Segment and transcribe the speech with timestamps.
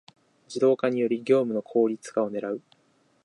[0.09, 0.13] ⅱ
[0.47, 2.63] 自動化により業務の効率化を狙う